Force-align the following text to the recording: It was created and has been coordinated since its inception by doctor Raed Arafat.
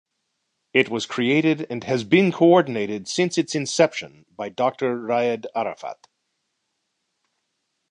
It 0.73 0.89
was 0.89 1.05
created 1.05 1.67
and 1.69 1.83
has 1.83 2.03
been 2.03 2.31
coordinated 2.31 3.07
since 3.07 3.37
its 3.37 3.53
inception 3.53 4.25
by 4.35 4.49
doctor 4.49 4.97
Raed 4.99 5.45
Arafat. 5.55 6.07